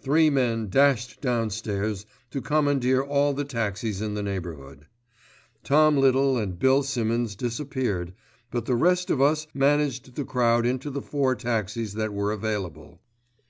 [0.00, 4.86] Three men dashed downstairs to commandeer all the taxis in the neighbourhood.
[5.64, 8.14] Tom Little and Bill Simmonds disappeared;
[8.50, 13.00] but the rest of us managed the crowd into the four taxis that were available.